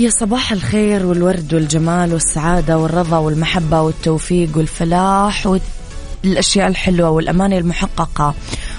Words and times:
يا 0.00 0.10
صباح 0.10 0.52
الخير 0.52 1.06
والورد 1.06 1.54
والجمال 1.54 2.12
والسعادة 2.12 2.78
والرضا 2.78 3.18
والمحبة 3.18 3.80
والتوفيق 3.80 4.56
والفلاح 4.56 5.58
والأشياء 6.24 6.68
الحلوة 6.68 7.10
والأماني 7.10 7.58
المحققة 7.58 8.34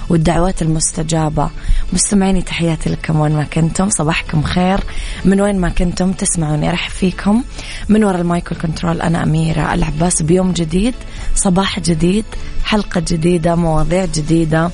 والدعوات 0.08 0.62
المستجابة. 0.62 1.50
مستمعيني 1.92 2.42
تحياتي 2.42 2.90
لكم 2.90 3.20
وين 3.20 3.32
ما 3.32 3.44
كنتم. 3.44 3.90
صباحكم 3.90 4.42
خير. 4.42 4.80
من 5.24 5.40
وين 5.40 5.60
ما 5.60 5.68
كنتم 5.68 6.12
تسمعوني 6.12 6.70
أرحب 6.70 6.90
فيكم. 6.90 7.42
من 7.88 8.04
وراء 8.04 8.20
المايكل 8.20 8.56
كنترول 8.56 9.00
أنا 9.02 9.22
أميرة 9.22 9.74
العباس. 9.74 10.22
بيوم 10.22 10.52
جديد 10.52 10.94
صباح 11.34 11.80
جديد 11.80 12.24
حلقة 12.64 13.02
جديدة 13.08 13.54
مواضيع 13.54 14.04
جديدة 14.04 14.70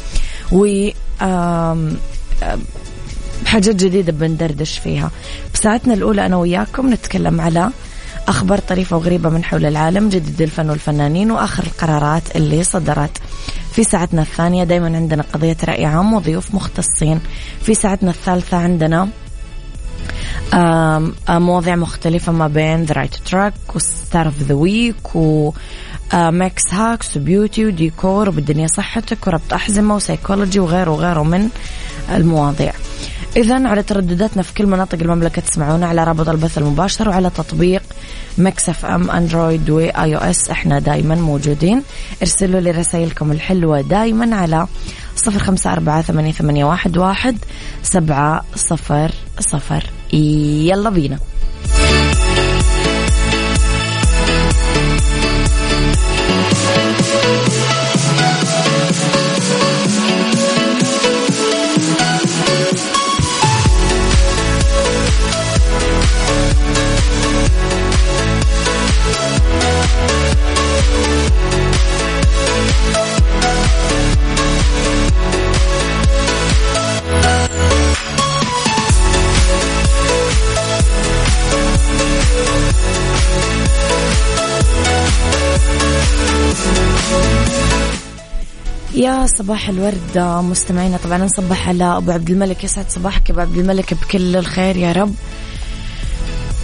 و 0.52 0.88
حاجات 3.46 3.74
جديدة 3.74 4.12
بندردش 4.12 4.78
فيها. 4.78 5.10
بساعتنا 5.54 5.94
الأولى 5.94 6.26
أنا 6.26 6.36
وياكم 6.36 6.92
نتكلم 6.92 7.40
على 7.40 7.70
أخبار 8.28 8.58
طريفة 8.58 8.96
وغريبة 8.96 9.28
من 9.28 9.44
حول 9.44 9.66
العالم 9.66 10.08
جديد 10.08 10.42
الفن 10.42 10.70
والفنانين 10.70 11.30
وآخر 11.30 11.62
القرارات 11.62 12.36
اللي 12.36 12.64
صدرت. 12.64 13.18
في 13.72 13.84
ساعتنا 13.84 14.22
الثانية 14.22 14.64
دايما 14.64 14.96
عندنا 14.96 15.24
قضية 15.32 15.56
رأي 15.64 15.84
عام 15.84 16.14
وضيوف 16.14 16.54
مختصين. 16.54 17.20
في 17.62 17.74
ساعتنا 17.74 18.10
الثالثة 18.10 18.56
عندنا 18.56 19.08
مواضيع 21.28 21.76
مختلفة 21.76 22.32
ما 22.32 22.48
بين 22.48 22.84
the 22.84 22.94
right 22.94 23.54
track 23.74 25.16
و 25.16 25.52
star 26.12 26.46
of 26.46 26.62
the 26.72 26.84
week 26.84 27.00
و 27.00 27.04
max 27.04 27.16
hacks 27.16 27.37
و 27.37 27.41
beauty 27.41 27.66
وديكور 27.66 28.28
وبالدنيا 28.28 28.66
صحتك 28.66 29.26
وربط 29.26 29.52
أحزمة 29.52 29.94
وسيكولوجي 29.96 30.60
وغيره 30.60 30.90
وغيره 30.90 31.22
من 31.22 31.48
المواضيع. 32.14 32.72
إذا 33.38 33.68
على 33.68 33.82
تردداتنا 33.82 34.42
في 34.42 34.54
كل 34.54 34.66
مناطق 34.66 34.98
المملكة 35.00 35.42
تسمعونا 35.42 35.86
على 35.86 36.04
رابط 36.04 36.28
البث 36.28 36.58
المباشر 36.58 37.08
وعلى 37.08 37.30
تطبيق 37.30 37.82
Mix 38.38 38.86
FM 38.86 39.10
Android 39.10 39.70
و 39.70 40.16
iOS 40.16 40.50
إحنا 40.50 40.78
دايما 40.78 41.14
موجودين. 41.14 41.82
ارسلوا 42.22 42.60
لي 42.60 42.70
رسائلكم 42.70 43.32
الحلوة 43.32 43.80
دايما 43.80 44.36
على 44.36 44.66
صفر 45.16 45.38
خمسة 45.38 45.72
أربعة 45.72 46.02
ثمانية, 46.02 46.64
واحد 46.96 47.38
سبعة 47.82 48.44
صفر 48.54 49.10
صفر. 49.40 49.84
يلا 50.12 50.90
بينا. 50.90 51.18
يا 88.94 89.26
صباح 89.26 89.68
الورد 89.68 90.18
مستمعينا. 90.18 90.96
طبعا 90.96 91.18
نصبح 91.18 91.68
على 91.68 91.84
أبو 91.84 92.10
عبد 92.10 92.30
الملك. 92.30 92.64
يسعد 92.64 92.84
صباحك 92.88 93.30
أبو 93.30 93.40
عبد 93.40 93.58
الملك 93.58 93.94
بكل 93.94 94.36
الخير 94.36 94.76
يا 94.76 94.92
رب. 94.92 95.14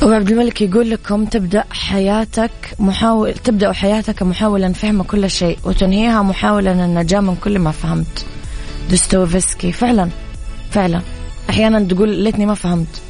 أبو 0.03 0.13
عبد 0.13 0.31
الملك 0.31 0.63
يقول 0.63 0.91
لكم 0.91 1.25
تبدأ 1.25 1.65
حياتك 1.71 2.51
محاول 2.79 3.35
تبدأ 3.35 3.73
حياتك 3.73 4.23
محاولا 4.23 4.73
فهم 4.73 5.03
كل 5.03 5.31
شيء 5.31 5.59
وتنهيها 5.65 6.23
محاولا 6.23 6.73
النجاة 6.73 7.21
من 7.21 7.37
كل 7.37 7.59
ما 7.59 7.71
فهمت. 7.71 8.27
دوستويفسكي 8.91 9.73
فعلا 9.73 10.09
فعلا. 10.71 11.01
أحيانا 11.51 11.81
تقول 11.81 12.09
ليتني 12.09 12.47
ما 12.47 12.55
فهمت. 12.55 13.01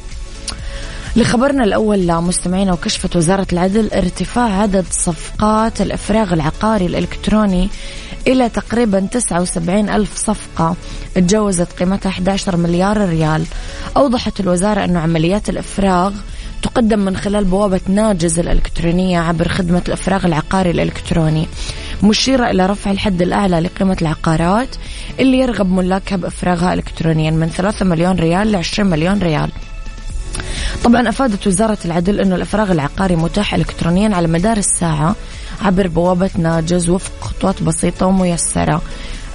لخبرنا 1.15 1.63
الأول 1.63 2.21
مستمعينا 2.21 2.73
وكشفت 2.73 3.15
وزارة 3.15 3.47
العدل 3.53 3.89
ارتفاع 3.93 4.61
عدد 4.61 4.85
صفقات 4.91 5.81
الإفراغ 5.81 6.33
العقاري 6.33 6.85
الإلكتروني 6.85 7.69
إلى 8.27 8.49
تقريبا 8.49 8.99
79 8.99 9.89
ألف 9.89 10.17
صفقة. 10.17 10.75
تجاوزت 11.15 11.67
قيمتها 11.79 12.09
11 12.09 12.57
مليار 12.57 13.09
ريال. 13.09 13.45
أوضحت 13.97 14.39
الوزارة 14.39 14.83
أن 14.83 14.97
عمليات 14.97 15.49
الإفراغ 15.49 16.13
تقدم 16.61 16.99
من 16.99 17.17
خلال 17.17 17.45
بوابة 17.45 17.81
ناجز 17.87 18.39
الإلكترونية 18.39 19.19
عبر 19.19 19.47
خدمة 19.47 19.81
الإفراغ 19.87 20.25
العقاري 20.25 20.71
الإلكتروني 20.71 21.47
مشيرة 22.03 22.49
إلى 22.49 22.65
رفع 22.65 22.91
الحد 22.91 23.21
الأعلى 23.21 23.59
لقيمة 23.59 23.97
العقارات 24.01 24.69
اللي 25.19 25.39
يرغب 25.39 25.71
ملاكها 25.71 26.15
بإفراغها 26.15 26.73
إلكترونيا 26.73 27.31
من 27.31 27.47
3 27.47 27.85
مليون 27.85 28.15
ريال 28.15 28.51
ل 28.51 28.55
20 28.55 28.89
مليون 28.89 29.19
ريال. 29.19 29.49
طبعا 30.83 31.09
أفادت 31.09 31.47
وزارة 31.47 31.77
العدل 31.85 32.19
أنه 32.19 32.35
الإفراغ 32.35 32.71
العقاري 32.71 33.15
متاح 33.15 33.53
إلكترونيا 33.53 34.15
على 34.15 34.27
مدار 34.27 34.57
الساعة 34.57 35.15
عبر 35.61 35.87
بوابة 35.87 36.29
ناجز 36.37 36.89
وفق 36.89 37.11
خطوات 37.21 37.63
بسيطة 37.63 38.05
وميسرة. 38.05 38.81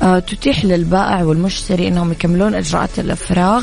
آه، 0.02 0.19
تتيح 0.19 0.64
للبائع 0.64 1.22
والمشتري 1.22 1.88
أنهم 1.88 2.12
يكملون 2.12 2.54
إجراءات 2.54 2.98
الإفراغ 2.98 3.62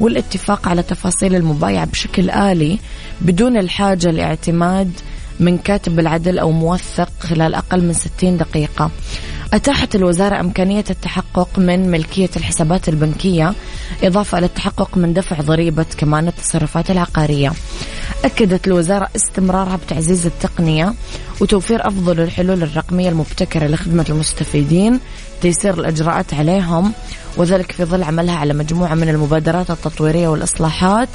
والاتفاق 0.00 0.68
على 0.68 0.82
تفاصيل 0.82 1.34
المبايعة 1.34 1.86
بشكل 1.86 2.30
آلي 2.30 2.78
بدون 3.20 3.56
الحاجة 3.56 4.10
لاعتماد 4.10 4.90
من 5.40 5.58
كاتب 5.58 5.98
العدل 5.98 6.38
أو 6.38 6.50
موثق 6.52 7.08
خلال 7.20 7.54
أقل 7.54 7.84
من 7.84 7.92
60 7.92 8.36
دقيقة. 8.36 8.90
أتاحت 9.52 9.94
الوزارة 9.94 10.40
إمكانية 10.40 10.84
التحقق 10.90 11.58
من 11.58 11.90
ملكية 11.90 12.30
الحسابات 12.36 12.88
البنكية 12.88 13.54
إضافة 14.02 14.38
إلى 14.38 14.46
التحقق 14.46 14.96
من 14.96 15.12
دفع 15.12 15.36
ضريبة 15.40 15.86
كمان 15.98 16.28
التصرفات 16.28 16.90
العقارية. 16.90 17.52
أكدت 18.24 18.66
الوزارة 18.66 19.08
استمرارها 19.16 19.76
بتعزيز 19.76 20.26
التقنية 20.26 20.94
وتوفير 21.40 21.86
أفضل 21.88 22.20
الحلول 22.20 22.62
الرقمية 22.62 23.08
المبتكرة 23.08 23.66
لخدمة 23.66 24.06
المستفيدين 24.08 25.00
تيسير 25.42 25.74
الإجراءات 25.74 26.34
عليهم 26.34 26.92
وذلك 27.36 27.72
في 27.72 27.84
ظل 27.84 28.02
عملها 28.02 28.36
على 28.36 28.54
مجموعة 28.54 28.94
من 28.94 29.08
المبادرات 29.08 29.70
التطويرية 29.70 30.28
والإصلاحات 30.28 31.08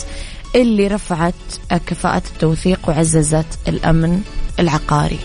اللي 0.55 0.87
رفعت 0.87 1.33
كفاءة 1.87 2.23
التوثيق 2.33 2.79
وعززت 2.89 3.45
الأمن 3.67 4.21
العقاري. 4.59 5.19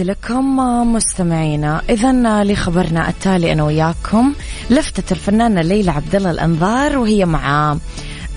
تحياتي 0.00 0.12
لكم 0.20 0.56
مستمعينا. 0.92 1.82
اذا 1.90 2.42
لخبرنا 2.44 3.08
التالي 3.08 3.52
أنا 3.52 3.64
وياكم. 3.64 4.32
لفتت 4.70 5.12
الفنانة 5.12 5.60
ليلى 5.60 5.90
عبد 5.90 6.14
الله 6.14 6.30
الأنظار 6.30 6.98
وهي 6.98 7.24
مع 7.24 7.76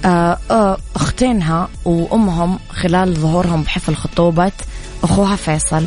آه، 0.05 0.37
آه، 0.51 0.77
أختينها 0.95 1.69
وأمهم 1.85 2.59
خلال 2.69 3.13
ظهورهم 3.15 3.63
بحفل 3.63 3.95
خطوبة 3.95 4.51
أخوها 5.03 5.35
فيصل. 5.35 5.85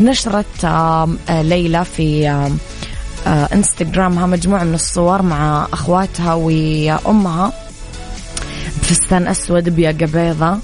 نشرت 0.00 0.64
آه، 0.64 1.08
ليلى 1.28 1.84
في 1.84 2.30
إنستغرامها 3.26 4.26
مجموعة 4.26 4.64
من 4.64 4.74
الصور 4.74 5.22
مع 5.22 5.66
أخواتها 5.72 6.34
وأمها. 6.34 7.52
بفستان 8.82 9.26
أسود 9.26 9.68
بياقه 9.68 10.06
بيضة 10.06 10.46
آه، 10.46 10.58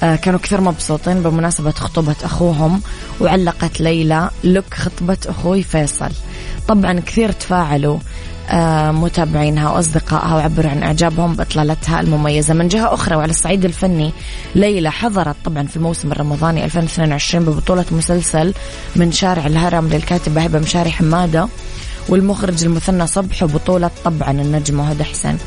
كانوا 0.00 0.38
كثير 0.40 0.60
مبسوطين 0.60 1.22
بمناسبة 1.22 1.70
خطوبة 1.70 2.16
أخوهم 2.24 2.80
وعلقت 3.20 3.80
ليلى 3.80 4.30
لك 4.44 4.74
خطبة 4.74 5.16
أخوي 5.26 5.62
فيصل. 5.62 6.10
طبعا 6.68 7.00
كثير 7.00 7.32
تفاعلوا 7.32 7.98
آه، 8.50 8.90
متابعينها 8.90 9.70
وأصدقائها 9.70 10.34
وعبروا 10.34 10.70
عن 10.70 10.82
إعجابهم 10.82 11.34
بإطلالتها 11.34 12.00
المميزة. 12.00 12.54
من 12.54 12.68
جهة 12.68 12.94
أخرى 12.94 13.16
وعلى 13.16 13.30
الصعيد 13.30 13.64
الفني 13.64 14.12
ليلى 14.54 14.90
حضرت 14.90 15.36
طبعا 15.44 15.66
في 15.66 15.76
الموسم 15.76 16.12
الرمضاني 16.12 16.64
2022 16.64 17.44
ببطولة 17.44 17.84
مسلسل 17.90 18.54
من 18.96 19.12
شارع 19.12 19.46
الهرم 19.46 19.88
للكاتبة 19.88 20.40
هبة 20.42 20.58
مشاري 20.58 20.90
حمادة 20.90 21.48
والمخرج 22.08 22.64
المثنى 22.64 23.06
صبح 23.06 23.42
وبطولة 23.42 23.90
طبعا 24.04 24.30
النجمة 24.30 24.90
هدى 24.90 25.04
حسين 25.04 25.38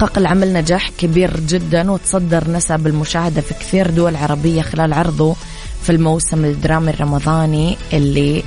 حقق 0.00 0.18
العمل 0.18 0.52
نجاح 0.52 0.90
كبير 0.98 1.40
جدا 1.40 1.90
وتصدر 1.90 2.50
نسب 2.50 2.86
المشاهدة 2.86 3.40
في 3.40 3.54
كثير 3.54 3.90
دول 3.90 4.16
عربية 4.16 4.62
خلال 4.62 4.92
عرضه 4.92 5.36
في 5.82 5.92
الموسم 5.92 6.44
الدرامي 6.44 6.90
الرمضاني 6.90 7.76
اللي 7.92 8.42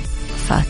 فات. 0.48 0.66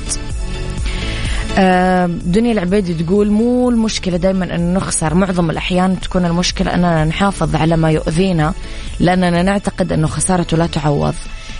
آه، 1.59 2.07
دنيا 2.07 2.53
العبيدي 2.53 2.95
تقول 2.95 3.31
مو 3.31 3.71
المشكلة 3.71 4.17
دايما 4.17 4.55
أن 4.55 4.75
نخسر. 4.75 5.15
معظم 5.15 5.51
الأحيان 5.51 6.01
تكون 6.01 6.25
المشكلة 6.25 6.75
أننا 6.75 7.05
نحافظ 7.05 7.57
على 7.57 7.77
ما 7.77 7.91
يؤذينا 7.91 8.55
لأننا 9.01 9.43
نعتقد 9.43 9.93
أنه 9.93 10.07
خسارته 10.07 10.57
لا 10.57 10.67
تعوض. 10.67 11.15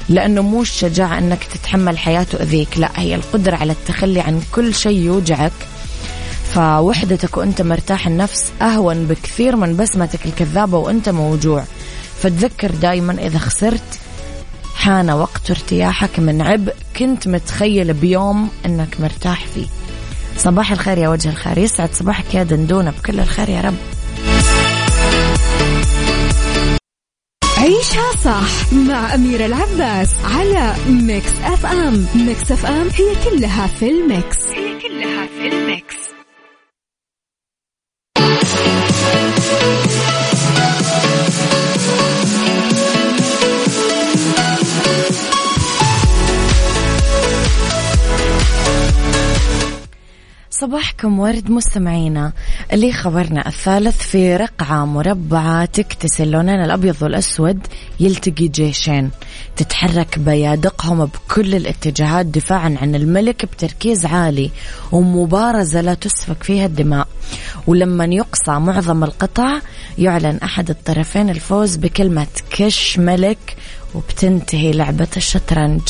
لأنه 0.09 0.43
مو 0.43 0.63
الشجاعة 0.63 1.19
أنك 1.19 1.45
تتحمل 1.45 1.99
حياة 1.99 2.23
تؤذيك 2.23 2.79
لا 2.79 2.91
هي 2.97 3.15
القدرة 3.15 3.57
على 3.57 3.73
التخلي 3.73 4.21
عن 4.21 4.41
كل 4.53 4.75
شيء 4.75 4.99
يوجعك. 4.99 5.53
فوحدتك 6.55 7.37
وانت 7.37 7.63
مرتاح 7.63 8.07
النفس 8.07 8.53
أهون 8.63 9.07
بكثير 9.07 9.57
من 9.57 9.77
بسمتك 9.77 10.27
الكذابة 10.27 10.79
وانت 10.79 11.09
موجوع. 11.09 11.65
فتذكر 12.23 12.71
دائما 12.71 13.13
إذا 13.13 13.39
خسرت 13.39 14.01
حان 14.77 15.11
وقت 15.11 15.51
ارتياحك 15.51 16.19
من 16.19 16.43
عبء 16.43 16.75
كنت 16.97 17.29
متخيل 17.29 17.93
بيوم 17.93 18.49
إنك 18.67 19.01
مرتاح 19.01 19.47
فيه. 19.55 19.67
صباح 20.39 20.73
الخير 20.73 20.99
يا 20.99 21.09
وجه 21.09 21.29
الخير. 21.29 21.59
يسعد 21.59 21.95
صباحك 21.95 22.35
يا 22.35 22.43
دندونة. 22.43 22.91
بكل 22.91 23.21
الخير 23.21 23.49
يا 23.49 23.61
رب. 23.61 23.77
عيشها 27.59 28.13
صح 28.25 28.73
مع 28.73 29.15
أميرة 29.15 29.47
العباس 29.47 30.09
على 30.25 30.75
Mix 30.89 31.33
FM. 31.45 32.07
Mix 32.15 32.53
FM 32.53 32.89
هي 32.89 33.31
كلها 33.31 33.67
في 33.67 33.91
ال 33.91 34.00
mix. 34.00 34.39
صباحكم 50.63 51.19
ورد 51.19 51.51
مستمعينا. 51.51 52.33
اللي 52.73 52.93
خبرنا 52.93 53.49
الثالث 53.49 54.03
في 54.03 54.37
رقعة 54.37 54.85
مربعة 54.85 55.65
تكتسي 55.65 56.23
اللونين 56.23 56.65
الأبيض 56.65 57.03
والأسود 57.03 57.67
يلتقي 58.01 58.49
جيشين. 58.49 59.11
تتحرك 59.57 60.19
بيادقهم 60.19 61.05
بكل 61.05 61.55
الاتجاهات 61.55 62.27
دفاعا 62.27 62.77
عن 62.83 62.95
الملك 62.95 63.45
بتركيز 63.45 64.07
عالي 64.07 64.51
ومبارزة 64.93 65.81
لا 65.81 65.95
تسفك 65.95 66.43
فيها 66.43 66.67
الدماء. 66.67 67.09
ولما 67.67 68.05
يقصى 68.05 68.53
معظم 68.53 69.05
القطع 69.05 69.59
يعلن 69.99 70.39
أحد 70.43 70.71
الطرفين 70.71 71.31
الفوز 71.31 71.77
بكلمة 71.77 72.27
كش 72.51 72.99
ملك 72.99 73.57
وبتنتهي 73.95 74.73
لعبة 74.73 75.09
الشطرنج. 75.17 75.81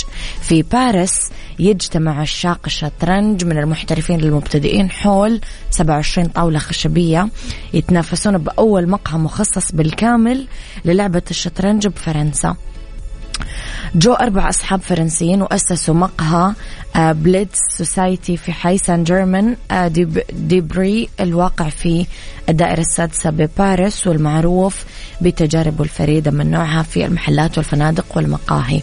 في 0.40 0.62
باريس 0.62 1.30
يجتمع 1.58 2.20
عشاق 2.20 2.60
الشطرنج 2.66 3.44
من 3.44 3.58
المحترفين 3.58 4.20
للمبتدئين 4.20 4.90
حول 4.90 5.40
27 5.70 6.28
طاولة 6.28 6.58
خشبية 6.58 7.28
يتنافسون 7.74 8.38
بأول 8.38 8.88
مقهى 8.88 9.18
مخصص 9.18 9.72
بالكامل 9.72 10.46
للعبة 10.84 11.22
الشطرنج 11.30 11.86
بفرنسا. 11.86 12.56
جو 13.94 14.12
أربع 14.12 14.48
أصحاب 14.48 14.80
فرنسيين 14.80 15.42
وأسسوا 15.42 15.94
مقهى 15.94 16.54
Blitz 16.96 17.58
Society 17.76 18.36
في 18.36 18.52
حي 18.52 18.78
سان 18.78 19.04
جيرمان 19.04 19.56
ديبري 20.32 21.08
الواقع 21.20 21.68
في 21.68 22.06
الدائرة 22.48 22.80
السادسة 22.80 23.30
بباريس 23.30 24.06
والمعروف 24.06 24.84
بتجاربه 25.20 25.84
الفريدة 25.84 26.30
من 26.30 26.50
نوعها 26.50 26.82
في 26.82 27.06
المحلات 27.06 27.58
والفنادق 27.58 28.04
والمقاهي. 28.16 28.82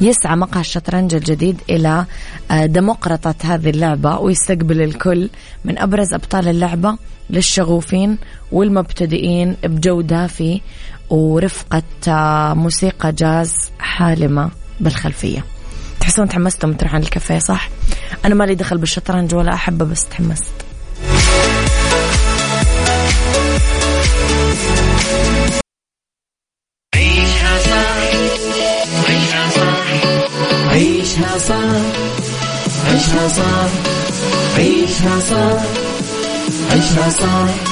يسعى 0.00 0.36
مقهى 0.36 0.60
الشطرنج 0.60 1.14
الجديد 1.14 1.60
إلى 1.70 2.06
آه، 2.50 2.66
ديمقراطة 2.66 3.34
هذه 3.44 3.70
اللعبة 3.70 4.18
ويستقبل 4.18 4.82
الكل 4.82 5.30
من 5.64 5.78
أبرز 5.78 6.14
أبطال 6.14 6.48
اللعبة 6.48 6.96
للشغوفين 7.30 8.18
والمبتدئين 8.52 9.56
بجودة 9.64 10.26
في 10.26 10.60
ورفقة 11.12 11.82
موسيقى 12.54 13.12
جاز 13.12 13.54
حالمة 13.78 14.50
بالخلفية. 14.80 15.44
تحسون 16.00 16.28
تحمستم 16.28 16.72
تروحون 16.72 17.00
الكافيه 17.00 17.38
صح؟ 17.38 17.68
أنا 18.24 18.34
مالي 18.34 18.54
دخل 18.54 18.78
بالشطرنج 18.78 19.34
ولا 19.34 19.54
أحبه 19.54 19.84
بس 19.84 20.08
تحمست. 20.08 20.52
عيشها 26.94 27.58
صح 27.58 28.02
عيشها 29.08 29.48
صح 29.50 29.86
عيشها 30.72 31.38
صح 31.38 31.82
عيشها 32.88 33.28
صح. 33.28 33.70
عيشها 34.56 35.20
صح 35.20 35.62
عيشها 36.72 37.10
صح 37.10 37.71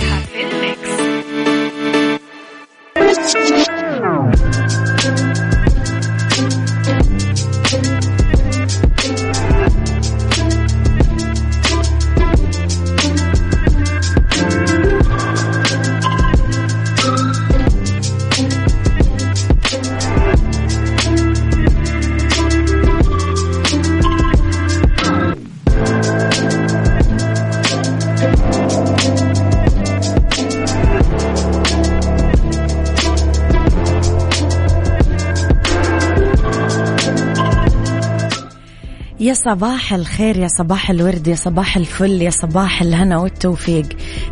يا 39.21 39.33
صباح 39.33 39.93
الخير 39.93 40.37
يا 40.37 40.47
صباح 40.47 40.89
الورد 40.89 41.27
يا 41.27 41.35
صباح 41.35 41.77
الفل 41.77 42.21
يا 42.21 42.29
صباح 42.29 42.81
الهنا 42.81 43.17
والتوفيق. 43.17 43.85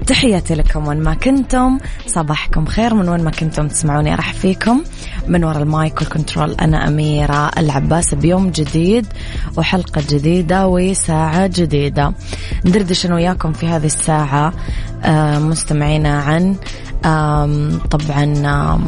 تحياتي 0.07 0.55
لكم 0.55 0.87
وين 0.87 0.99
ما 0.99 1.13
كنتم. 1.13 1.77
صباحكم 2.07 2.65
خير 2.65 2.93
من 2.93 3.09
وين 3.09 3.23
ما 3.23 3.31
كنتم 3.31 3.67
تسمعوني 3.67 4.15
راح 4.15 4.33
فيكم. 4.33 4.83
من 5.27 5.43
وراء 5.43 5.61
ال 5.61 5.71
mic 5.71 6.01
وال 6.01 6.12
control 6.12 6.51
أنا 6.51 6.87
أميرة 6.87 7.51
العباس 7.57 8.13
بيوم 8.13 8.49
جديد 8.49 9.05
وحلقة 9.57 10.03
جديدة 10.09 10.67
وساعة 10.67 11.47
جديدة. 11.47 12.13
ندردش 12.65 13.05
أنا 13.05 13.15
وياكم 13.15 13.53
في 13.53 13.67
هذه 13.67 13.85
الساعة 13.85 14.53
آه، 15.03 15.39
مستمعينا 15.39 16.19
عن 16.19 16.55
طبعا 17.91 18.79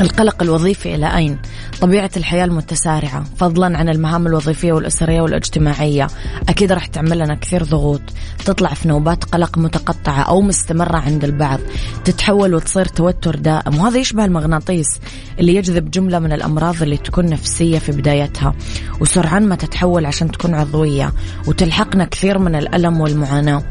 القلق 0.00 0.42
الوظيفي 0.42 0.94
إلى 0.94 1.16
أين؟ 1.16 1.38
طبيعة 1.80 2.10
الحياة 2.16 2.44
المتسارعة 2.44 3.24
فضلا 3.36 3.78
عن 3.78 3.88
المهام 3.88 4.26
الوظيفية 4.26 4.72
والأسرية 4.72 5.20
والاجتماعية. 5.20 6.06
أكيد 6.48 6.72
راح 6.72 6.86
تعمل 6.86 7.18
لنا 7.18 7.34
كثير 7.34 7.64
ضغوط 7.64 8.00
تطلع 8.44 8.74
في 8.74 8.88
نوبات 8.88 9.24
قلق 9.24 9.58
متقطعة 9.58 10.22
أو 10.22 10.40
مستمرة 10.40 10.96
عند 10.96 11.24
البعض 11.24 11.60
تتحول 12.04 12.54
وتصير 12.54 12.84
توتر 12.84 13.36
دائم 13.36 13.78
وهذا 13.78 13.98
يشبه 13.98 14.24
المغناطيس 14.24 15.00
اللي 15.38 15.54
يجذب 15.54 15.90
جملة 15.90 16.18
من 16.18 16.32
الأمراض 16.32 16.82
اللي 16.82 16.96
تكون 16.96 17.26
نفسية 17.26 17.78
في 17.78 17.92
بدايتها. 17.92 18.54
وسرعان 19.00 19.48
ما 19.48 19.56
تتحول 19.56 20.06
عشان 20.06 20.30
تكون 20.30 20.54
عضوية 20.54 21.12
وتلحقنا 21.46 22.04
كثير 22.04 22.38
من 22.38 22.54
الألم 22.54 23.00
والمعاناة. 23.00 23.62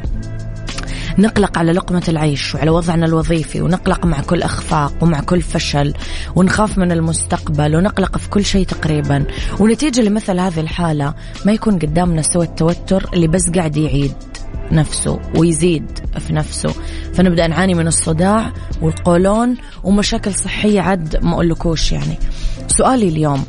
نقلق 1.17 1.57
على 1.57 1.71
لقمة 1.71 2.03
العيش 2.07 2.55
وعلى 2.55 2.69
وضعنا 2.69 3.05
الوظيفي 3.05 3.61
ونقلق 3.61 4.05
مع 4.05 4.21
كل 4.21 4.41
إخفاق 4.41 4.93
ومع 5.01 5.19
كل 5.19 5.41
فشل 5.41 5.93
ونخاف 6.35 6.77
من 6.77 6.91
المستقبل 6.91 7.75
ونقلق 7.75 8.17
في 8.17 8.29
كل 8.29 8.45
شيء 8.45 8.65
تقريبا. 8.65 9.25
ونتيجة 9.59 10.01
لمثل 10.01 10.39
هذه 10.39 10.59
الحالة 10.59 11.13
ما 11.45 11.51
يكون 11.51 11.79
قدامنا 11.79 12.21
سوى 12.21 12.45
التوتر 12.45 13.09
اللي 13.13 13.27
بس 13.27 13.49
قاعد 13.49 13.77
يعيد 13.77 14.13
نفسه 14.71 15.19
ويزيد 15.35 15.99
في 16.19 16.33
نفسه. 16.33 16.73
فنبدأ 17.13 17.47
نعاني 17.47 17.73
من 17.73 17.87
الصداع 17.87 18.53
والقولون 18.81 19.57
ومشاكل 19.83 20.33
صحية 20.33 20.81
عد 20.81 21.23
ما 21.23 21.33
أقولكوش 21.33 21.91
يعني. 21.91 22.17
سؤالي 22.67 23.07
اليوم 23.07 23.43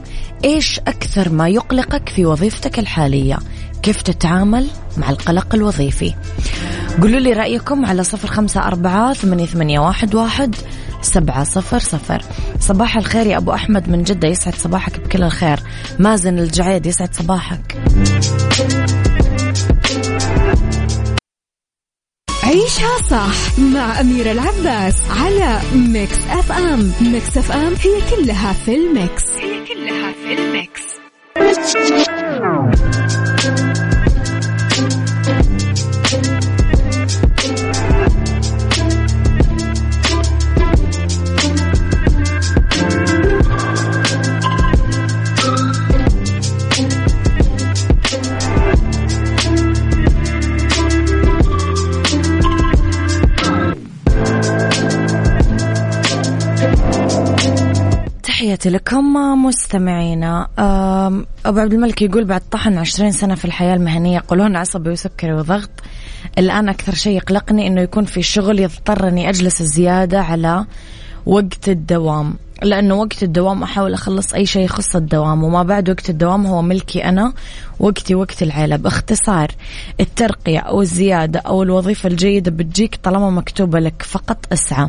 إيش 0.44 0.78
أكثر 0.78 1.32
ما 1.32 1.49
يقلقك 1.49 2.08
في 2.08 2.26
وظيفتك 2.26 2.78
الحالية؟ 2.78 3.38
كيف 3.82 4.02
تتعامل 4.02 4.66
مع 4.96 5.11
القلق 5.11 5.54
الوظيفي؟ 5.54 6.14
قولوا 7.02 7.20
لي 7.20 7.32
رأيكم 7.32 7.86
على 7.86 8.04
صفر 8.04 8.28
خمسة 8.28 8.66
أربعة 8.66 9.12
ثمانية, 9.12 9.46
ثمانية 9.46 9.78
واحد, 9.80 10.14
واحد 10.14 10.54
سبعة 11.02 11.44
صفر 11.44 11.78
صفر. 11.78 12.22
صباح 12.60 12.96
الخير 12.96 13.26
يا 13.26 13.36
أبو 13.36 13.52
أحمد 13.52 13.88
من 13.88 14.02
جدة 14.02 14.28
يسعد 14.28 14.54
صباحك 14.54 15.00
بكل 15.00 15.22
الخير. 15.22 15.58
مازن 15.98 16.38
الجعيد 16.38 16.86
يسعد 16.86 17.14
صباحك. 17.14 17.76
عيشها 22.44 22.98
صح 23.10 23.58
مع 23.58 24.00
أميرة 24.00 24.32
العباس 24.32 25.02
على 25.10 25.60
Mix 25.75 26.18
FM. 26.30 26.92
Mix 27.00 27.36
FM 27.38 27.75
هي 27.74 28.16
كلها 28.16 28.52
في 28.52 28.76
ال 28.76 28.86
mix. 28.86 29.25
هي 29.36 29.64
كلها 29.66 30.12
في 30.12 30.32
ال 30.38 30.47
mix. 30.47 30.82
تحياتي 58.56 58.76
لكم 58.76 59.14
مستمعينا 59.44 60.48
أبو 61.46 61.58
عبد 61.58 61.72
الملك 61.72 62.02
يقول 62.02 62.25
بعد 62.25 62.42
طحن 62.50 62.78
عشرين 62.78 63.12
سنة 63.12 63.34
في 63.34 63.44
الحياة 63.44 63.75
المهنية 63.75 64.22
قولون 64.28 64.56
عصبي 64.56 64.90
وسكري 64.90 65.32
وضغط. 65.32 65.70
الآن 66.38 66.68
أكثر 66.68 66.94
شيء 66.94 67.16
يقلقني 67.16 67.66
أنه 67.66 67.80
يكون 67.80 68.04
في 68.04 68.22
شغل 68.22 68.60
يضطر 68.60 69.08
أني 69.08 69.28
أجلس 69.28 69.62
زيادة 69.62 70.20
على 70.20 70.64
وقت 71.26 71.68
الدوام 71.68 72.34
لأنه 72.62 72.94
وقت 72.94 73.22
الدوام 73.22 73.62
أحاول 73.62 73.94
أخلص 73.94 74.34
أي 74.34 74.46
شيء 74.46 74.64
يخص 74.64 74.96
الدوام 74.96 75.44
وما 75.44 75.62
بعد 75.62 75.90
وقت 75.90 76.10
الدوام 76.10 76.46
هو 76.46 76.62
ملكي 76.62 77.04
أنا 77.04 77.32
وقتي 77.80 78.14
وقت 78.14 78.42
العيلة. 78.42 78.76
باختصار 78.76 79.48
الترقية 80.00 80.58
أو 80.58 80.82
الزيادة 80.82 81.40
أو 81.40 81.62
الوظيفة 81.62 82.08
الجيدة 82.08 82.50
بتجيك 82.50 82.98
طالما 83.02 83.30
مكتوبة 83.30 83.78
لك 83.78 84.02
فقط 84.02 84.38
اسعى. 84.52 84.88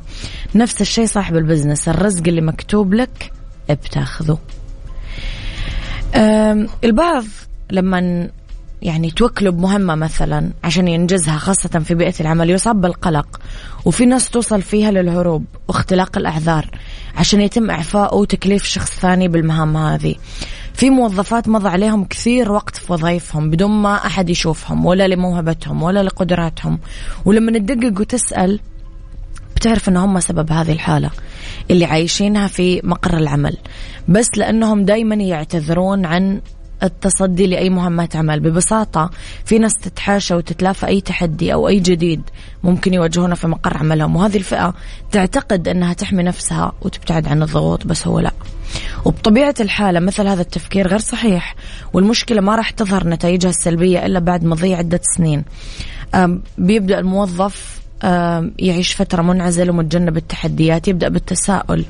نفس 0.55 0.81
الشيء 0.81 1.05
صاحب 1.05 1.35
البزنس 1.35 1.89
الرزق 1.89 2.27
اللي 2.27 2.41
مكتوب 2.41 2.93
لك 2.93 3.36
بتاخذه. 3.73 4.37
البعض 6.83 7.23
لما 7.71 8.29
يعني 8.81 9.11
توكلوا 9.11 9.53
بمهمة 9.53 9.95
مثلا 9.95 10.51
عشان 10.63 10.87
ينجزها 10.87 11.37
خاصة 11.37 11.79
في 11.79 11.95
بيئة 11.95 12.13
العمل 12.19 12.49
يصاب 12.49 12.81
بالقلق 12.81 13.39
وفي 13.85 14.05
ناس 14.05 14.29
توصل 14.29 14.61
فيها 14.61 14.91
للهروب 14.91 15.45
واختلاق 15.67 16.17
الأعذار 16.17 16.69
عشان 17.15 17.41
يتم 17.41 17.69
إعفائه 17.69 18.15
وتكليف 18.15 18.63
شخص 18.63 18.91
ثاني 18.99 19.27
بالمهام 19.27 19.77
هذه. 19.77 20.15
في 20.73 20.89
موظفات 20.89 21.47
مضى 21.49 21.69
عليهم 21.69 22.05
كثير 22.05 22.51
وقت 22.51 22.77
في 22.77 22.93
وظائفهم 22.93 23.49
بدون 23.49 23.71
ما 23.71 23.95
أحد 23.95 24.29
يشوفهم 24.29 24.85
ولا 24.85 25.07
لموهبتهم 25.07 25.83
ولا 25.83 26.03
لقدراتهم 26.03 26.79
ولما 27.25 27.59
تدقق 27.59 27.99
وتسأل 28.01 28.59
بتعرف 29.57 29.89
إن 29.89 29.97
هم 29.97 30.19
سبب 30.19 30.51
هذه 30.51 30.71
الحالة 30.71 31.09
اللي 31.71 31.85
عايشينها 31.85 32.47
في 32.47 32.81
مقر 32.83 33.17
العمل. 33.17 33.57
بس 34.07 34.27
لأنهم 34.37 34.85
دائما 34.85 35.15
يعتذرون 35.15 36.05
عن 36.05 36.41
التصدي 36.83 37.47
لأي 37.47 37.69
مهمات 37.69 38.15
عمل. 38.15 38.39
ببساطة 38.39 39.09
في 39.45 39.59
ناس 39.59 39.73
تتحاشى 39.83 40.33
وتتلافى 40.33 40.87
أي 40.87 41.01
تحدي 41.01 41.53
أو 41.53 41.67
أي 41.67 41.79
جديد 41.79 42.21
ممكن 42.63 42.93
يواجهونه 42.93 43.35
في 43.35 43.47
مقر 43.47 43.77
عملهم. 43.77 44.15
وهذه 44.15 44.37
الفئة 44.37 44.73
تعتقد 45.11 45.67
أنها 45.67 45.93
تحمي 45.93 46.23
نفسها 46.23 46.71
وتبتعد 46.81 47.27
عن 47.27 47.43
الضغوط 47.43 47.87
بس 47.87 48.07
هو 48.07 48.19
لا. 48.19 48.31
وبطبيعة 49.05 49.55
الحالة 49.59 49.99
مثل 49.99 50.27
هذا 50.27 50.41
التفكير 50.41 50.87
غير 50.87 50.99
صحيح 50.99 51.55
والمشكلة 51.93 52.41
ما 52.41 52.55
راح 52.55 52.69
تظهر 52.69 53.07
نتائجها 53.07 53.49
السلبية 53.49 54.05
إلا 54.05 54.19
بعد 54.19 54.43
مضي 54.43 54.75
عدة 54.75 55.01
سنين. 55.17 55.43
بيبدأ 56.57 56.99
الموظف 56.99 57.76
يعيش 58.59 58.93
فترة 58.93 59.21
منعزل 59.21 59.69
ومتجنب 59.69 60.17
التحديات 60.17 60.87
يبدأ 60.87 61.09
بالتساؤل 61.09 61.85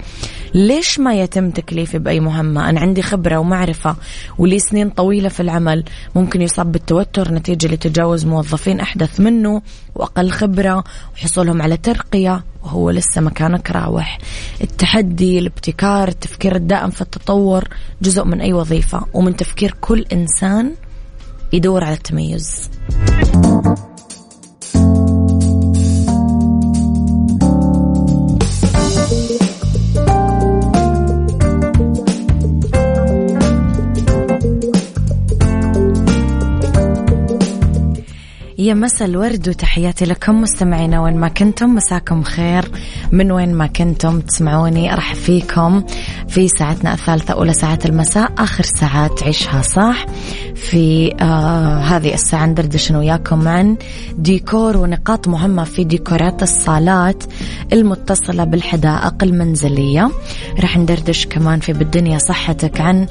ليش 0.54 1.00
ما 1.00 1.16
يتم 1.16 1.50
تكليفي 1.50 2.00
بأي 2.00 2.20
مهمة؟ 2.20 2.70
أنا 2.70 2.80
عندي 2.80 3.02
خبرة 3.02 3.38
ومعرفة 3.38 3.96
ولي 4.38 4.60
سنين 4.60 4.90
طويلة 4.90 5.30
في 5.30 5.40
العمل 5.40 5.84
ممكن 6.16 6.42
يصاب 6.42 6.72
بالتوتر 6.72 7.34
نتيجة 7.34 7.68
لتجاوز 7.68 8.26
موظفين 8.26 8.80
أحدث 8.80 9.20
منه 9.20 9.62
وأقل 9.96 10.32
خبرة 10.32 10.84
وحصولهم 11.16 11.62
على 11.62 11.78
ترقية 11.78 12.44
وهو 12.64 12.90
لسه 12.90 13.22
مكانك 13.22 13.72
راوح. 13.72 14.20
التحدي 14.62 15.40
الابتكار 15.40 16.08
التفكير 16.08 16.56
الدائم 16.56 16.90
في 16.90 17.02
التطور 17.02 17.68
جزء 18.02 18.24
من 18.24 18.42
أي 18.42 18.54
وظيفة 18.54 19.06
ومن 19.14 19.36
تفكير 19.36 19.76
كل 19.82 20.06
إنسان 20.14 20.72
يدور 21.54 21.84
على 21.84 21.96
التميز. 21.96 22.70
يا 38.68 38.74
مسا 38.74 39.06
الورد 39.06 39.50
وتحياتي 39.50 40.06
لكم 40.06 40.42
مستمعينا 40.42 41.02
وين 41.02 41.18
ما 41.18 41.28
كنتم 41.28 41.76
مساكم 41.76 42.24
خير. 42.24 42.72
من 43.12 43.32
وين 43.32 43.54
ما 43.54 43.68
كنتم 43.68 44.20
تسمعوني 44.20 44.94
أرحب 44.94 45.16
فيكم 45.16 45.84
في 46.28 46.48
ساعتنا 46.48 46.94
الثالثة 46.94 47.34
أولى 47.34 47.54
ساعات 47.54 47.86
المساء 47.86 48.32
آخر 48.38 48.64
ساعات 48.64 49.24
عيشها 49.24 49.62
صح 49.62 50.06
في 50.58 51.16
آه 51.22 51.78
هذه 51.78 52.14
الساعة 52.14 52.46
ندردش 52.46 52.92
وياكم 52.92 53.48
عن 53.48 53.78
ديكور 54.18 54.78
ونقاط 54.78 55.28
مهمة 55.28 55.64
في 55.64 55.84
ديكورات 55.84 56.44
الصالات 56.44 57.24
المتصلة 57.74 58.44
بالحدائق 58.44 59.24
المنزلية. 59.24 60.12
راح 60.60 60.78
ندردش 60.78 61.26
كمان 61.26 61.60
في 61.60 61.74
بالدنيا 61.74 62.18
صحتك 62.18 62.82
عن 62.82 63.08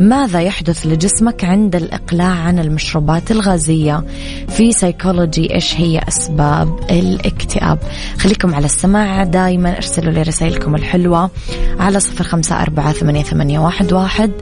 ماذا 0.00 0.40
يحدث 0.40 0.86
لجسمك 0.86 1.44
عند 1.44 1.76
الإقلاع 1.76 2.30
عن 2.30 2.58
المشروبات 2.58 3.30
الغازية. 3.30 4.04
في 4.48 4.72
سيكولوجي 4.72 5.54
إيش 5.54 5.74
هي 5.80 6.00
أسباب 6.08 6.80
الاكتئاب. 6.90 7.78
خليكم 8.18 8.54
على 8.54 8.64
السماع. 8.64 9.24
دايما 9.24 9.76
ارسلوا 9.76 10.12
لي 10.12 10.22
رسائلكم 10.22 10.74
الحلوة 10.74 11.30
على 11.78 12.00
صفر 12.00 12.24
خمسة 12.24 12.62
أربعة 12.62 12.92
ثمانية 12.92 13.58
واحد, 13.58 13.92
واحد. 13.92 14.32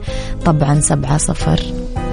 طبعا 0.45 0.79
سبعة 0.79 1.17
صفر. 1.17 1.59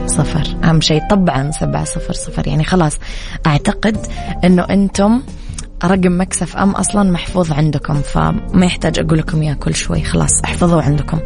صفر. 0.07 0.57
أهم 0.65 0.81
شيء 0.81 1.03
طبعا 1.11 1.51
سبعة 1.51 1.85
صفر 1.85 2.13
صفر. 2.13 2.49
يعني 2.49 2.65
خلاص 2.65 2.99
أعتقد 3.47 3.97
أنه 4.45 4.63
أنتم 4.63 5.23
رقم 5.85 6.21
Mix 6.21 6.57
FM 6.57 6.71
أصلا 6.71 7.11
محفوظ 7.11 7.53
عندكم 7.53 7.95
فما 7.95 8.67
يحتاج 8.67 8.99
أقول 8.99 9.19
لكم 9.19 9.43
إياه 9.43 9.55
كل 9.55 9.75
شوي. 9.75 10.03
خلاص 10.03 10.41
احفظوه 10.45 10.83
عندكم. 10.83 11.19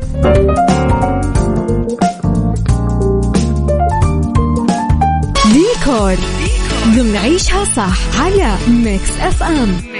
ديكور. 5.52 6.16
ضمن 6.96 7.16
عيشها 7.16 7.64
صح 7.64 8.20
على 8.20 8.54
Mix 8.68 9.20
FM. 9.20 9.97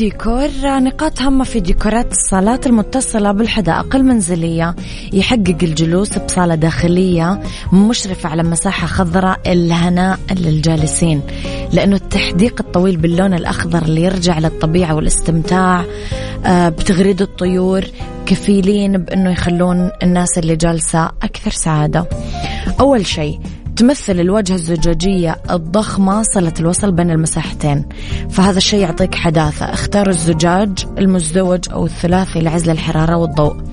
ديكور 0.00 0.48
نقاط 0.64 1.22
هامة 1.22 1.44
في 1.44 1.60
ديكورات 1.60 2.12
الصالات 2.12 2.66
المتصلة 2.66 3.32
بالحدائق 3.32 3.96
المنزلية. 3.96 4.74
يحقق 5.12 5.56
الجلوس 5.62 6.18
بصالة 6.18 6.54
داخلية 6.54 7.40
مشرفة 7.72 8.28
على 8.28 8.42
مساحة 8.42 8.86
خضراء 8.86 9.40
الهناء 9.52 10.18
للجالسين 10.30 11.22
لأنه 11.72 11.96
التحديق 11.96 12.60
الطويل 12.60 12.96
باللون 12.96 13.34
الأخضر 13.34 13.82
اللي 13.82 14.02
يرجع 14.02 14.38
للطبيعة 14.38 14.94
والاستمتاع 14.94 15.84
آه، 16.46 16.68
بتغريد 16.68 17.22
الطيور 17.22 17.84
كفيلين 18.26 18.98
بأنه 18.98 19.30
يخلون 19.30 19.90
الناس 20.02 20.38
اللي 20.38 20.56
جالسة 20.56 21.06
أكثر 21.22 21.50
سعادة. 21.50 22.08
أول 22.80 23.06
شيء 23.06 23.40
تمثل 23.80 24.20
الواجهة 24.20 24.54
الزجاجية 24.54 25.36
الضخمة 25.50 26.22
صلة 26.22 26.52
الوصل 26.60 26.92
بين 26.92 27.10
المساحتين. 27.10 27.88
فهذا 28.30 28.58
الشيء 28.58 28.80
يعطيك 28.80 29.14
حداثة. 29.14 29.66
اختاروا 29.66 30.12
الزجاج 30.12 30.86
المزدوج 30.98 31.70
أو 31.72 31.86
الثلاثي 31.86 32.40
لعزل 32.40 32.70
الحرارة 32.70 33.16
والضوء. 33.16 33.69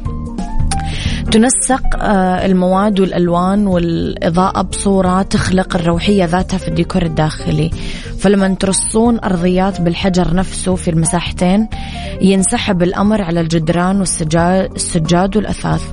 تنسق 1.32 1.82
آه، 1.96 2.46
المواد 2.46 3.00
والألوان 3.00 3.68
والإضاءة 3.68 4.62
بصورة 4.62 5.22
تخلق 5.22 5.76
الروحية 5.76 6.26
ذاتها 6.26 6.58
في 6.58 6.68
الديكور 6.68 7.02
الداخلي. 7.02 7.72
فلما 8.20 8.56
ترصون 8.56 9.20
أرضيات 9.20 9.82
بالحجر 9.82 10.34
نفسه 10.34 10.76
في 10.76 10.90
المساحتين 10.90 11.68
ينسحب 12.22 12.84
الأمر 12.84 13.22
على 13.22 13.42
الجدران 13.42 14.00
والسجاد 14.00 15.38
والأثاث. 15.38 15.84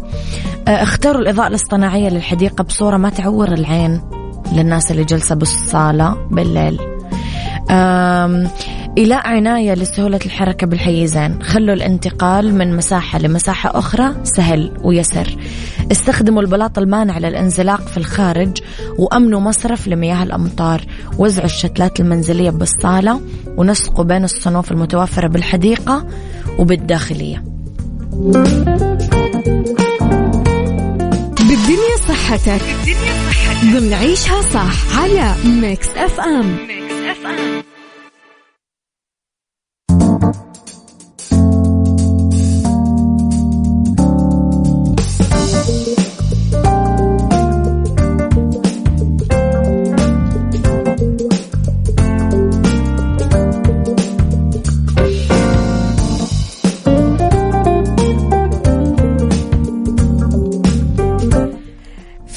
آه، 0.69 0.83
اختاروا 0.83 1.23
الإضاءة 1.23 1.49
الاصطناعية 1.49 2.09
للحديقة 2.09 2.65
بصورة 2.65 2.97
ما 2.97 3.09
تعور 3.09 3.49
العين 3.49 4.01
للناس 4.53 4.91
اللي 4.91 5.05
جلسة 5.05 5.35
بالصالة 5.35 6.17
بالليل. 6.31 6.94
إيلاء 7.71 9.27
عناية 9.27 9.75
لسهولة 9.75 10.21
الحركة 10.27 10.67
بالحيزين 10.67 11.43
خلوا 11.43 11.75
الانتقال 11.75 12.55
من 12.55 12.77
مساحة 12.77 13.19
لمساحة 13.19 13.79
أخرى 13.79 14.15
سهل 14.25 14.73
ويسر. 14.83 15.37
استخدموا 15.93 16.43
البلاط 16.43 16.79
المانع 16.79 17.19
للانزلاق 17.19 17.89
في 17.89 17.97
الخارج 17.97 18.59
وأمنوا 18.99 19.41
مصرف 19.41 19.89
لمياه 19.89 20.23
الأمطار. 20.23 20.83
وزعوا 21.19 21.47
الشتلات 21.47 22.01
المنزلية 22.01 22.51
بالصالة 22.51 23.21
ونسقوا 23.57 24.05
بين 24.05 24.25
الصنوف 24.25 24.73
المتوفرة 24.73 25.29
بالحديقة 25.29 26.07
وبالداخلية. 26.59 27.45
بالدنيا 31.39 31.97
صحتك. 32.09 32.63
ضمن 33.65 33.93
عيشها 33.93 34.43
صح 34.43 34.99
على 34.99 35.35
ميكس 35.45 35.89
اف 35.97 36.21
ام 36.21 36.74
ميكس 37.25 37.74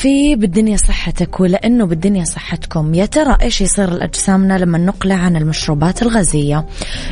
ام 0.07 0.39
بالدنيا 0.39 0.77
صحتك 0.77 1.39
ولأنه 1.39 1.85
بالدنيا 1.85 2.23
صحتكم. 2.23 2.93
يا 2.93 3.05
ترى 3.05 3.37
إيش 3.41 3.61
يصير 3.61 3.89
لأجسامنا 3.89 4.57
لما 4.57 4.77
نقلع 4.77 5.15
عن 5.15 5.35
المشروبات 5.35 6.01
الغازية؟ 6.01 6.65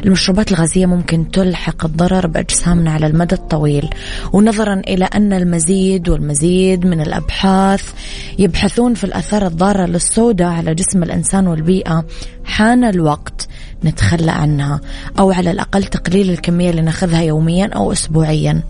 المشروبات 0.06 0.52
الغازية 0.52 0.86
ممكن 0.86 1.32
تلحق 1.32 1.86
الضرر 1.86 2.28
بأجسامنا 2.28 2.92
على 2.92 3.08
المدى 3.08 3.36
الطويل. 3.36 3.90
ونظرا 4.34 4.82
إلى 4.88 5.06
أن 5.06 5.34
المزيد 5.34 6.10
والمزيد 6.10 6.86
من 6.86 7.02
الأبحاث 7.02 7.94
يبحثون 8.40 8.94
في 8.94 9.04
الأثار 9.04 9.48
الضارة 9.48 9.86
للصودا 9.86 10.46
على 10.46 10.76
جسم 10.76 11.04
الإنسان 11.04 11.48
والبيئة. 11.48 12.06
حان 12.46 12.84
الوقت 12.84 13.48
نتخلى 13.84 14.32
عنها 14.32 14.82
أو 15.20 15.32
على 15.32 15.52
الأقل 15.52 15.84
تقليل 15.84 16.30
الكمية 16.30 16.70
اللي 16.70 16.82
ناخذها 16.82 17.22
يوميا 17.22 17.70
أو 17.76 17.92
أسبوعيا. 17.92 18.64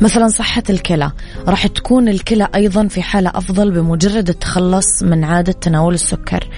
مثلا 0.00 0.28
صحة 0.28 0.62
الكلى 0.70 1.12
راح 1.48 1.66
تكون 1.66 2.08
الكلى 2.08 2.48
أيضا 2.54 2.88
في 2.88 3.02
حالة 3.02 3.30
أفضل 3.34 3.70
بمجرد 3.70 4.28
التخلص 4.28 5.02
من 5.02 5.24
عادة 5.24 5.52
تناول 5.52 5.94
السكر. 5.94 6.48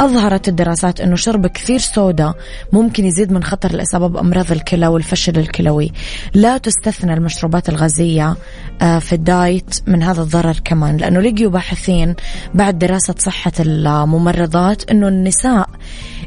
أظهرت 0.00 0.48
الدراسات 0.48 1.00
أنه 1.00 1.16
شرب 1.16 1.46
كثير 1.46 1.78
صودا 1.78 2.34
ممكن 2.72 3.04
يزيد 3.04 3.32
من 3.32 3.44
خطر 3.44 3.70
الإصابة 3.70 4.06
بأمراض 4.06 4.52
الكلى 4.52 4.86
والفشل 4.86 5.38
الكلوي. 5.38 5.92
لا 6.34 6.58
تستثنى 6.58 7.14
المشروبات 7.14 7.68
الغازية 7.68 8.36
آه، 8.82 8.98
في 8.98 9.12
ال 9.12 9.26
diet 9.26 9.80
من 9.86 10.02
هذا 10.02 10.22
الضرر 10.22 10.56
كمان 10.64 10.96
لأنه 10.96 11.20
لقيوا 11.20 11.50
باحثين 11.50 12.14
بعد 12.54 12.78
دراسة 12.78 13.14
صحة 13.18 13.52
الممرضات 13.60 14.90
أنه 14.90 15.08
النساء 15.08 15.68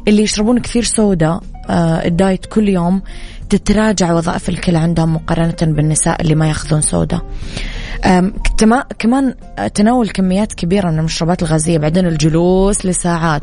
اللي 0.08 0.22
يشربون 0.22 0.58
كثير 0.58 0.84
صودا 0.84 1.40
آه، 1.70 2.06
ال 2.06 2.14
diet 2.14 2.46
كل 2.46 2.68
يوم 2.68 3.02
تتراجع 3.50 4.12
وظائف 4.12 4.48
الكلى 4.48 4.78
عندهم 4.78 5.14
مقارنة 5.14 5.56
بالنساء 5.60 6.22
اللي 6.22 6.34
ما 6.34 6.48
يأخذون 6.48 6.80
سودا. 6.80 7.20
كمان 8.98 9.34
تناول 9.74 10.08
كميات 10.08 10.52
كبيرة 10.52 10.90
من 10.90 10.98
المشروبات 10.98 11.42
الغازية 11.42 11.78
بعدين 11.78 12.06
الجلوس 12.06 12.86
لساعات 12.86 13.42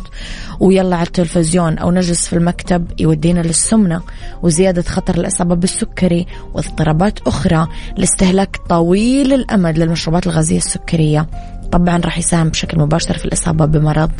ويلا 0.59 0.95
على 0.95 1.07
التلفزيون 1.07 1.77
أو 1.77 1.91
نجلس 1.91 2.27
في 2.27 2.33
المكتب 2.33 2.87
يودينا 2.99 3.39
للسمنة 3.39 4.01
وزيادة 4.43 4.81
خطر 4.81 5.15
الإصابة 5.15 5.55
بالسكري 5.55 6.25
واضطرابات 6.53 7.19
أخرى 7.27 7.67
لاستهلاك 7.97 8.57
طويل 8.69 9.33
الأمد 9.33 9.77
للمشروبات 9.77 10.27
الغازية 10.27 10.57
السكرية. 10.57 11.27
طبعا 11.71 11.97
راح 11.97 12.17
يساهم 12.17 12.49
بشكل 12.49 12.79
مباشر 12.79 13.17
في 13.17 13.25
الإصابة 13.25 13.65
بمرض 13.65 14.11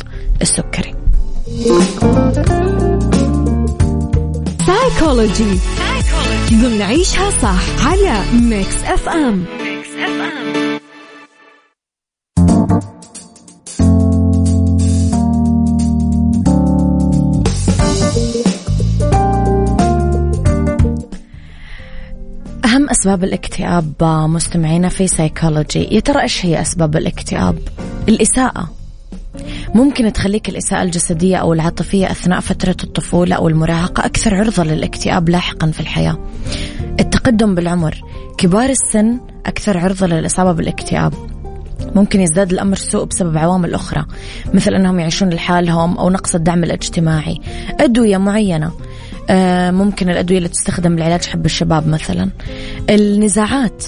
السكري. 0.42 1.05
سايكولوجي 4.66 5.58
ضمن 6.52 6.82
عيشها 6.82 7.30
صح 7.30 7.86
على 7.86 8.20
Mix 8.40 8.84
FM 8.84 9.44
Mix 9.62 9.88
FM 9.98 10.56
أهم 22.64 22.90
أسباب 22.90 23.24
الاكتئاب 23.24 23.92
مستمعينا 24.28 24.88
في 24.88 25.06
سايكولوجي 25.06 25.94
يا 25.94 26.00
ترى 26.00 26.22
إيش 26.22 26.46
هي 26.46 26.60
أسباب 26.60 26.96
الاكتئاب؟ 26.96 27.58
الإساءة. 28.08 28.75
ممكن 29.74 30.12
تخليك 30.12 30.48
الإساءة 30.48 30.82
الجسدية 30.82 31.36
أو 31.36 31.52
العاطفية 31.52 32.10
أثناء 32.10 32.40
فترة 32.40 32.76
الطفولة 32.84 33.36
أو 33.36 33.48
المراهقة 33.48 34.06
أكثر 34.06 34.34
عرضة 34.34 34.64
للاكتئاب 34.64 35.28
لاحقا 35.28 35.70
في 35.70 35.80
الحياة. 35.80 36.18
التقدم 37.00 37.54
بالعمر. 37.54 38.00
كبار 38.38 38.70
السن 38.70 39.20
أكثر 39.46 39.78
عرضة 39.78 40.06
للإصابة 40.06 40.52
بالاكتئاب. 40.52 41.14
ممكن 41.94 42.20
يزداد 42.20 42.52
الأمر 42.52 42.76
سوء 42.76 43.04
بسبب 43.04 43.38
عوامل 43.38 43.74
أخرى 43.74 44.04
مثل 44.54 44.74
أنهم 44.74 45.00
يعيشون 45.00 45.30
لحالهم 45.30 45.98
أو 45.98 46.10
نقص 46.10 46.34
الدعم 46.34 46.64
الاجتماعي. 46.64 47.40
أدوية 47.80 48.16
معينة. 48.16 48.72
آه، 49.30 49.70
ممكن 49.70 50.10
الأدوية 50.10 50.38
اللي 50.38 50.48
تستخدم 50.48 50.98
لعلاج 50.98 51.26
حب 51.26 51.44
الشباب 51.46 51.88
مثلا. 51.88 52.30
النزاعات. 52.90 53.84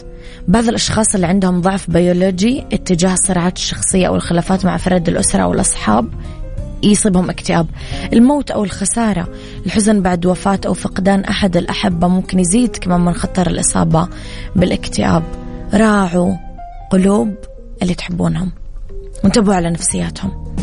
بعض 0.48 0.68
الأشخاص 0.68 1.14
اللي 1.14 1.26
عندهم 1.26 1.60
ضعف 1.60 1.90
بيولوجي 1.90 2.64
اتجاه 2.72 3.12
الصراعات 3.12 3.56
الشخصية 3.56 4.06
أو 4.06 4.16
الخلافات 4.16 4.64
مع 4.64 4.74
أفراد 4.74 5.08
الأسرة 5.08 5.42
أو 5.42 5.52
الأصحاب 5.52 6.08
يصيبهم 6.82 7.30
اكتئاب. 7.30 7.66
الموت 8.12 8.50
أو 8.50 8.64
الخسارة 8.64 9.28
الحزن 9.66 10.02
بعد 10.02 10.26
وفاة 10.26 10.60
أو 10.66 10.74
فقدان 10.74 11.24
أحد 11.24 11.56
الأحبة 11.56 12.08
ممكن 12.08 12.40
يزيد 12.40 12.76
كمان 12.76 13.00
من 13.00 13.14
خطر 13.14 13.46
الإصابة 13.46 14.08
بالاكتئاب. 14.56 15.22
راعوا 15.74 16.34
قلوب 16.90 17.34
اللي 17.82 17.94
تحبونهم. 17.94 18.52
وانتبهوا 19.24 19.54
على 19.54 19.70
نفسياتهم. 19.70 20.54